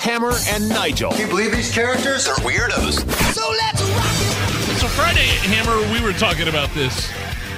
Hammer 0.00 0.32
and 0.48 0.66
Nigel. 0.66 1.10
Can 1.10 1.20
you 1.20 1.26
believe 1.26 1.52
these 1.52 1.70
characters 1.70 2.26
are 2.26 2.36
weirdos? 2.36 3.00
So 3.34 3.50
let's 3.50 3.82
rock 3.82 4.70
it. 4.72 4.78
So 4.78 4.88
Friday, 4.88 5.26
Hammer, 5.26 5.76
we 5.92 6.02
were 6.02 6.14
talking 6.14 6.48
about 6.48 6.70
this 6.70 7.12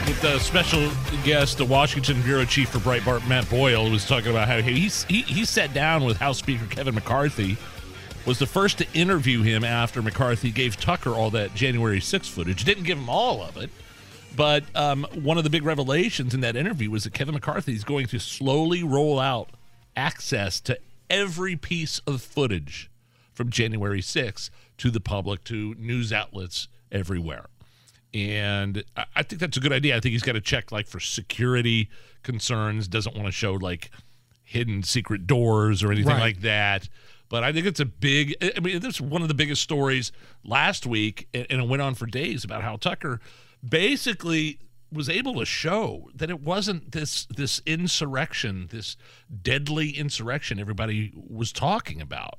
with 0.09 0.21
the 0.21 0.41
special 0.41 0.91
guest, 1.23 1.59
the 1.59 1.65
Washington 1.65 2.21
bureau 2.23 2.45
chief 2.45 2.71
for 2.71 2.79
Breitbart, 2.79 3.29
Matt 3.29 3.49
Boyle, 3.49 3.89
was 3.89 4.05
talking 4.09 4.33
about 4.33 4.49
how 4.49 4.61
he 4.61 4.89
he, 4.89 5.23
he 5.23 5.45
sat 5.45 5.73
down 5.73 6.05
with 6.05 6.17
House 6.17 6.39
Speaker 6.39 6.67
Kevin 6.67 6.97
McCarthy, 6.97 7.57
was 8.27 8.41
the 8.41 8.47
first 8.47 8.79
to 8.79 8.87
interview 8.93 9.43
him 9.43 9.63
after 9.63 10.03
McCarthy 10.03 10.51
gave 10.51 10.77
Tucker 10.77 11.11
all 11.11 11.31
that 11.31 11.55
January 11.55 12.01
6th 12.01 12.29
footage. 12.29 12.65
Didn't 12.65 12.83
give 12.83 12.99
him 12.99 13.09
all 13.09 13.41
of 13.41 13.57
it, 13.57 13.71
but 14.35 14.65
um, 14.75 15.07
one 15.15 15.39
of 15.39 15.45
the 15.45 15.51
big 15.51 15.63
revelations 15.63 16.35
in 16.35 16.41
that 16.41 16.57
interview 16.57 16.91
was 16.91 17.05
that 17.05 17.15
Kevin 17.15 17.35
McCarthy 17.35 17.75
is 17.75 17.85
going 17.85 18.09
to 18.09 18.19
slowly 18.19 18.83
roll 18.83 19.21
out 19.21 19.51
access 19.97 20.59
to 20.59 20.77
every 21.13 21.55
piece 21.55 22.01
of 22.01 22.23
footage 22.23 22.91
from 23.33 23.51
January 23.51 24.01
6th 24.01 24.51
to 24.79 24.91
the 24.91 25.01
public, 25.01 25.45
to 25.45 25.75
news 25.79 26.13
outlets 26.13 26.67
everywhere. 26.91 27.47
And 28.13 28.85
I 29.15 29.23
think 29.23 29.41
that's 29.41 29.57
a 29.57 29.61
good 29.61 29.73
idea. 29.73 29.97
I 29.97 30.01
think 30.01 30.13
he's 30.13 30.23
got 30.23 30.33
to 30.33 30.41
check 30.41 30.73
like 30.73 30.87
for 30.87 31.01
security 31.01 31.89
concerns, 32.23 32.89
doesn't 32.89 33.15
want 33.15 33.27
to 33.27 33.33
show 33.33 33.53
like 33.55 33.91
hidden 34.43 34.83
secret 34.83 35.27
doors 35.27 35.83
or 35.83 35.93
anything 35.93 36.13
right. 36.13 36.21
like 36.21 36.41
that. 36.41 36.89
But 37.29 37.45
I 37.45 37.53
think 37.53 37.67
it's 37.67 37.81
a 37.81 37.87
big, 37.87 38.35
I 38.43 38.61
mean, 38.61 38.81
this 38.81 38.97
is 38.97 39.01
one 39.01 39.23
of 39.23 39.29
the 39.29 39.35
biggest 39.35 39.63
stories 39.63 40.13
last 40.45 40.87
week, 40.87 41.29
and 41.33 41.47
it 41.51 41.67
went 41.67 41.81
on 41.81 41.95
for 41.95 42.05
days 42.05 42.45
about 42.45 42.63
how 42.63 42.77
Tucker 42.77 43.21
basically 43.67 44.59
was 44.93 45.09
able 45.09 45.35
to 45.35 45.45
show 45.45 46.11
that 46.15 46.31
it 46.31 46.41
wasn't 46.41 46.93
this 46.93 47.27
this 47.27 47.63
insurrection, 47.67 48.69
this 48.71 48.97
deadly 49.43 49.91
insurrection 49.91 50.59
everybody 50.59 51.13
was 51.15 51.53
talking 51.53 52.01
about. 52.01 52.39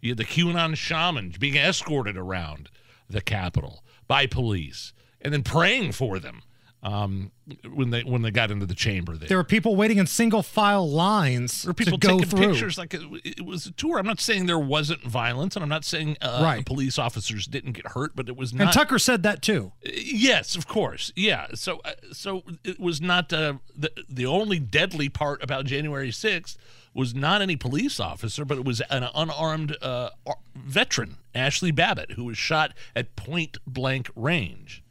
You 0.00 0.10
had 0.10 0.18
the 0.18 0.24
QAnon 0.24 0.76
shaman 0.76 1.34
being 1.38 1.56
escorted 1.56 2.16
around 2.16 2.70
the 3.08 3.20
Capitol 3.20 3.84
by 4.06 4.26
police 4.26 4.92
and 5.20 5.32
then 5.32 5.42
praying 5.42 5.92
for 5.92 6.18
them 6.18 6.42
um, 6.84 7.32
when 7.72 7.88
they 7.88 8.02
when 8.02 8.20
they 8.20 8.30
got 8.30 8.50
into 8.50 8.66
the 8.66 8.74
chamber. 8.74 9.16
There, 9.16 9.28
there 9.28 9.38
were 9.38 9.44
people 9.44 9.74
waiting 9.74 9.96
in 9.96 10.06
single 10.06 10.42
file 10.42 10.88
lines. 10.88 11.62
There 11.62 11.70
were 11.70 11.74
people 11.74 11.98
to 11.98 12.06
taking 12.06 12.26
through. 12.26 12.48
pictures. 12.48 12.76
Like 12.76 12.92
it, 12.92 13.00
it, 13.24 13.44
was 13.44 13.64
a 13.66 13.72
tour. 13.72 13.98
I'm 13.98 14.04
not 14.06 14.20
saying 14.20 14.44
there 14.46 14.58
wasn't 14.58 15.02
violence, 15.02 15.56
and 15.56 15.62
I'm 15.62 15.68
not 15.70 15.84
saying 15.84 16.18
uh, 16.20 16.40
right. 16.42 16.64
police 16.64 16.98
officers 16.98 17.46
didn't 17.46 17.72
get 17.72 17.88
hurt, 17.88 18.14
but 18.14 18.28
it 18.28 18.36
was 18.36 18.52
not. 18.52 18.64
And 18.64 18.72
Tucker 18.72 18.98
said 18.98 19.22
that 19.22 19.40
too. 19.40 19.72
Yes, 19.82 20.56
of 20.56 20.68
course. 20.68 21.10
Yeah. 21.16 21.46
So 21.54 21.80
uh, 21.86 21.92
so 22.12 22.42
it 22.62 22.78
was 22.78 23.00
not 23.00 23.32
uh, 23.32 23.54
the 23.74 23.90
the 24.06 24.26
only 24.26 24.58
deadly 24.58 25.08
part 25.08 25.42
about 25.42 25.64
January 25.64 26.10
6th 26.10 26.56
was 26.92 27.14
not 27.14 27.42
any 27.42 27.56
police 27.56 27.98
officer, 27.98 28.44
but 28.44 28.58
it 28.58 28.64
was 28.64 28.80
an 28.82 29.08
unarmed 29.14 29.76
uh, 29.82 30.10
veteran, 30.54 31.16
Ashli 31.34 31.74
Babbitt, 31.74 32.12
who 32.12 32.24
was 32.24 32.38
shot 32.38 32.72
at 32.94 33.16
point 33.16 33.58
blank 33.66 34.10
range. 34.14 34.83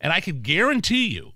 And 0.00 0.12
I 0.12 0.20
can 0.20 0.42
guarantee 0.42 1.08
you, 1.08 1.32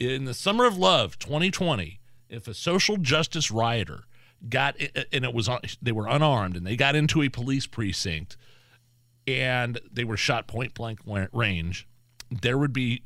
in 0.00 0.24
the 0.24 0.34
summer 0.34 0.64
of 0.64 0.76
love 0.76 1.18
2020, 1.18 2.00
if 2.28 2.48
a 2.48 2.54
social 2.54 2.96
justice 2.96 3.50
rioter 3.50 4.04
got 4.48 4.76
and 5.12 5.24
it 5.24 5.32
was 5.32 5.48
they 5.80 5.92
were 5.92 6.06
unarmed 6.06 6.56
and 6.56 6.66
they 6.66 6.76
got 6.76 6.94
into 6.94 7.22
a 7.22 7.28
police 7.28 7.66
precinct 7.66 8.36
and 9.26 9.80
they 9.90 10.04
were 10.04 10.16
shot 10.16 10.46
point 10.46 10.74
blank 10.74 11.00
range, 11.32 11.86
there 12.30 12.58
would 12.58 12.72
be 12.72 13.02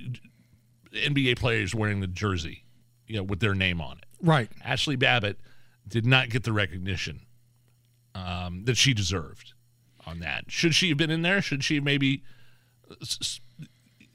NBA 0.95 1.39
players 1.39 1.75
wearing 1.75 2.01
the 2.01 2.07
jersey, 2.07 2.65
you 3.07 3.17
know, 3.17 3.23
with 3.23 3.41
their 3.41 3.55
name 3.55 3.81
on 3.81 3.99
it. 3.99 4.07
Right. 4.21 4.51
Ashli 4.67 4.99
Babbitt 4.99 5.39
did 5.87 6.07
not 6.07 6.31
get 6.31 6.45
the 6.45 6.53
recognition 6.53 7.21
um, 8.15 8.65
that 8.65 8.77
she 8.77 8.95
deserved 8.95 9.53
on 10.07 10.21
that. 10.21 10.45
Should 10.49 10.75
she 10.75 10.89
have 10.89 10.99
been 10.99 11.11
in 11.11 11.23
there? 11.23 11.41
Should 11.43 11.62
she 11.62 11.79
maybe 11.79 12.23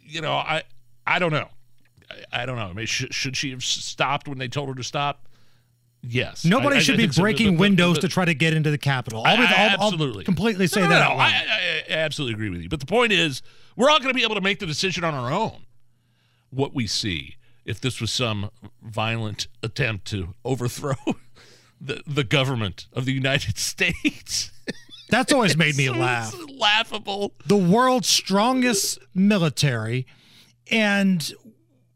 you 0.06 0.22
know, 0.22 0.34
I 0.34 0.64
I 1.13 1.19
don't 1.19 1.31
know. 1.31 1.50
I, 2.09 2.41
I 2.41 2.46
don't 2.46 2.57
know. 2.57 2.66
I 2.66 2.74
mean, 2.74 2.85
should, 2.88 3.13
should 3.13 3.38
she 3.38 3.51
have 3.51 3.63
stopped 3.63 4.28
when 4.28 4.40
they 4.40 4.47
told 4.47 4.69
her 4.69 4.75
to 4.75 4.84
stop? 4.84 5.28
Yes. 6.01 6.44
Nobody 6.44 6.78
I, 6.78 6.79
should 6.79 6.96
I 6.96 7.06
be 7.06 7.07
breaking 7.07 7.46
so, 7.46 7.51
but, 7.51 7.57
but, 7.57 7.62
windows 7.62 7.97
but, 7.97 8.01
to 8.01 8.07
try 8.09 8.25
to 8.25 8.34
get 8.34 8.53
into 8.53 8.72
the 8.72 8.78
Capitol. 8.78 9.23
I'll, 9.25 9.38
I'll, 9.38 9.47
absolutely. 9.47 10.22
I'll 10.22 10.25
completely 10.25 10.68
say 10.68 10.81
no, 10.81 10.90
that. 10.90 11.07
No, 11.07 11.16
no, 11.16 11.22
I, 11.22 11.84
absolutely 11.88 12.34
agree 12.34 12.50
with 12.50 12.62
you. 12.62 12.69
But 12.69 12.79
the 12.79 12.85
point 12.85 13.12
is, 13.12 13.41
we're 13.75 13.90
all 13.90 14.00
going 14.00 14.09
to 14.09 14.13
be 14.13 14.23
able 14.23 14.35
to 14.35 14.41
make 14.41 14.59
the 14.59 14.66
decision 14.66 15.03
on 15.03 15.13
our 15.13 15.31
own 15.31 15.66
what 16.50 16.73
we 16.73 16.88
see 16.88 17.38
if 17.66 17.79
this 17.79 18.02
was 18.02 18.12
some 18.12 18.50
violent 18.81 19.47
attempt 19.62 20.06
to 20.06 20.34
overthrow 20.44 20.96
the, 21.81 22.02
the 22.06 22.23
government 22.23 22.88
of 22.94 23.06
the 23.06 23.13
United 23.13 23.57
States. 23.59 24.52
That's 25.09 25.31
always 25.31 25.56
made 25.56 25.78
me 25.78 25.90
laugh. 25.90 26.35
laughable. 26.57 27.34
The 27.46 27.57
world's 27.57 28.09
strongest 28.09 29.00
military, 29.13 30.07
and 30.73 31.34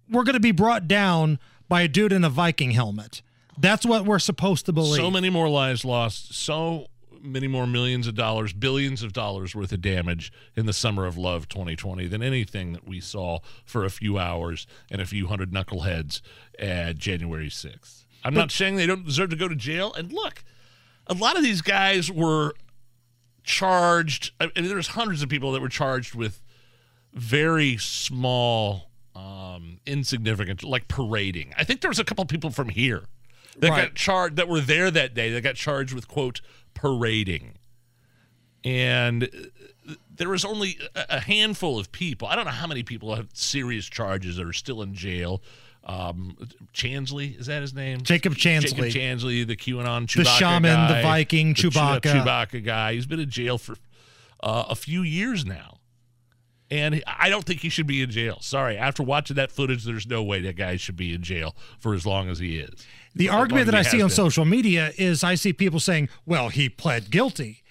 we're 0.09 0.23
going 0.23 0.33
to 0.33 0.39
be 0.39 0.51
brought 0.51 0.88
down 0.88 1.39
by 1.67 1.81
a 1.81 1.88
dude 1.88 2.13
in 2.13 2.23
a 2.23 2.29
Viking 2.29 2.71
helmet. 2.71 3.21
That's 3.57 3.85
what 3.85 4.05
we're 4.05 4.19
supposed 4.19 4.65
to 4.67 4.73
believe. 4.73 4.95
So 4.95 5.09
many 5.09 5.29
more 5.29 5.49
lives 5.49 5.83
lost. 5.83 6.33
So 6.33 6.88
many 7.21 7.47
more 7.47 7.67
millions 7.67 8.07
of 8.07 8.15
dollars, 8.15 8.53
billions 8.53 9.03
of 9.03 9.13
dollars 9.13 9.55
worth 9.55 9.71
of 9.71 9.81
damage 9.81 10.31
in 10.55 10.65
the 10.65 10.73
summer 10.73 11.05
of 11.05 11.17
love 11.17 11.47
2020 11.47 12.07
than 12.07 12.21
anything 12.21 12.73
that 12.73 12.88
we 12.88 12.99
saw 12.99 13.39
for 13.65 13.83
a 13.83 13.89
few 13.89 14.17
hours 14.17 14.67
and 14.91 15.01
a 15.01 15.05
few 15.05 15.27
hundred 15.27 15.51
knuckleheads 15.51 16.21
at 16.59 16.97
January 16.97 17.49
6th. 17.49 18.05
I'm 18.23 18.33
but, 18.33 18.41
not 18.41 18.51
saying 18.51 18.75
they 18.75 18.85
don't 18.85 19.05
deserve 19.05 19.31
to 19.31 19.35
go 19.35 19.47
to 19.47 19.55
jail. 19.55 19.94
And 19.94 20.11
look, 20.11 20.44
a 21.07 21.13
lot 21.13 21.38
of 21.38 21.44
these 21.44 21.61
guys 21.61 22.11
were 22.11 22.53
charged. 23.44 24.31
I 24.39 24.51
mean, 24.55 24.67
there's 24.67 24.89
hundreds 24.89 25.23
of 25.23 25.29
people 25.29 25.51
that 25.53 25.61
were 25.61 25.69
charged 25.69 26.13
with 26.13 26.41
very 27.13 27.78
small, 27.78 28.90
um, 29.16 29.79
insignificant, 29.85 30.63
like 30.63 30.88
parading. 30.88 31.53
I 31.57 31.63
think 31.63 31.81
there 31.81 31.90
was 31.90 32.00
a 32.00 32.03
couple 32.03 32.25
people 32.25 32.50
from 32.50 32.69
here 32.69 33.03
that 33.57 33.69
right. 33.69 33.84
got 33.88 33.95
charged 33.95 34.35
that 34.35 34.47
were 34.47 34.62
there 34.62 34.91
that 34.91 35.13
day 35.13 35.31
that 35.31 35.41
got 35.41 35.56
charged 35.56 35.94
with 35.94 36.07
quote 36.07 36.41
parading, 36.73 37.57
and 38.63 39.29
there 40.16 40.29
was 40.29 40.45
only 40.45 40.78
a 40.95 41.19
handful 41.19 41.79
of 41.79 41.91
people. 41.91 42.28
I 42.28 42.35
don't 42.35 42.45
know 42.45 42.51
how 42.51 42.68
many 42.68 42.84
people 42.84 43.16
have 43.16 43.29
serious 43.34 43.85
charges 43.85 44.38
that 44.38 44.45
are 44.45 44.53
still 44.53 44.81
in 44.81 44.94
jail 44.94 45.41
um, 45.88 46.35
Chansley 46.74 47.39
is 47.39 47.47
that 47.47 47.62
his 47.62 47.74
name? 47.74 48.01
Jacob 48.01 48.35
Chansley. 48.35 48.75
Jacob 48.75 48.85
Chansley, 48.85 49.47
the 49.47 49.56
QAnon 49.56 50.06
Chewbacca 50.06 50.16
the 50.16 50.24
shaman, 50.25 50.75
guy, 50.75 50.95
the 50.95 51.01
Viking, 51.01 51.53
the 51.53 51.62
Chewbacca, 51.62 52.01
Chewbacca 52.01 52.63
guy. 52.63 52.94
He's 52.94 53.06
been 53.06 53.22
in 53.22 53.29
jail 53.29 53.57
for 53.57 53.78
uh, 54.44 54.66
a 54.69 54.75
few 54.75 55.01
years 55.01 55.45
now, 55.45 55.76
and 56.69 57.03
I 57.05 57.29
don't 57.29 57.45
think 57.45 57.61
he 57.61 57.69
should 57.69 57.88
be 57.88 58.01
in 58.01 58.11
jail. 58.11 58.39
Sorry, 58.41 58.78
after 58.78 59.03
watching 59.03 59.35
that 59.35 59.51
footage, 59.51 59.83
there's 59.83 60.07
no 60.07 60.23
way 60.23 60.41
that 60.41 60.55
guy 60.55 60.75
should 60.78 60.97
be 60.97 61.13
in 61.13 61.22
jail 61.22 61.55
for 61.79 61.94
as 61.94 62.05
long 62.05 62.29
as 62.29 62.39
he 62.39 62.59
is. 62.59 62.85
The 63.16 63.29
argument 63.29 63.66
that 63.67 63.75
I 63.75 63.81
see 63.81 64.01
on 64.01 64.09
been. 64.09 64.16
social 64.16 64.45
media 64.45 64.91
is 64.97 65.23
I 65.23 65.35
see 65.35 65.53
people 65.53 65.79
saying, 65.79 66.09
"Well, 66.25 66.50
he 66.50 66.69
pled 66.69 67.09
guilty." 67.09 67.63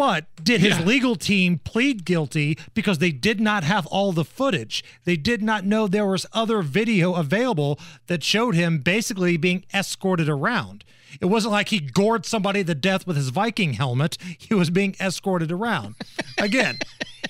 But 0.00 0.24
did 0.42 0.62
his 0.62 0.78
yeah. 0.78 0.84
legal 0.86 1.14
team 1.14 1.60
plead 1.62 2.06
guilty 2.06 2.56
because 2.72 2.98
they 2.98 3.12
did 3.12 3.38
not 3.38 3.64
have 3.64 3.84
all 3.88 4.12
the 4.12 4.24
footage? 4.24 4.82
They 5.04 5.16
did 5.16 5.42
not 5.42 5.66
know 5.66 5.86
there 5.86 6.06
was 6.06 6.24
other 6.32 6.62
video 6.62 7.12
available 7.12 7.78
that 8.06 8.24
showed 8.24 8.54
him 8.54 8.78
basically 8.78 9.36
being 9.36 9.66
escorted 9.74 10.26
around. 10.26 10.84
It 11.20 11.26
wasn't 11.26 11.52
like 11.52 11.68
he 11.68 11.80
gored 11.80 12.24
somebody 12.24 12.64
to 12.64 12.74
death 12.74 13.06
with 13.06 13.18
his 13.18 13.28
Viking 13.28 13.74
helmet. 13.74 14.16
He 14.38 14.54
was 14.54 14.70
being 14.70 14.96
escorted 14.98 15.52
around. 15.52 15.96
Again, 16.38 16.78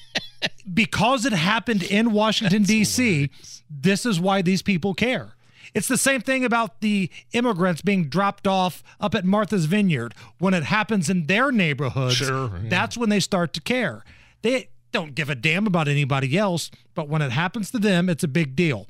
because 0.72 1.25
it 1.25 1.32
happened 1.32 1.82
in 1.82 2.12
Washington, 2.12 2.62
D.C., 2.62 3.31
this 3.69 4.04
is 4.06 4.20
why 4.20 4.42
these 4.42 4.62
people 4.62 4.94
care. 4.94 5.34
It's 5.75 5.88
the 5.88 5.96
same 5.96 6.20
thing 6.20 6.44
about 6.44 6.81
the 6.81 7.10
immigrants 7.32 7.82
being 7.82 8.08
dropped 8.08 8.46
off 8.46 8.82
up 9.00 9.14
at 9.14 9.25
Martha's 9.25 9.66
Vineyard. 9.66 10.14
When 10.38 10.54
it 10.54 10.64
happens 10.64 11.08
in 11.08 11.26
their 11.26 11.52
neighborhoods, 11.52 12.16
sure, 12.16 12.50
yeah. 12.62 12.69
that's 12.69 12.96
when 12.96 13.08
they 13.08 13.20
start 13.20 13.52
to 13.54 13.60
care. 13.60 14.04
They 14.42 14.70
don't 14.92 15.14
give 15.14 15.31
a 15.31 15.34
damn 15.34 15.66
about 15.66 15.87
anybody 15.87 16.37
else, 16.37 16.70
but 16.94 17.08
when 17.08 17.22
it 17.22 17.31
happens 17.31 17.70
to 17.70 17.78
them, 17.78 18.08
it's 18.08 18.25
a 18.25 18.28
big 18.28 18.56
deal. 18.56 18.87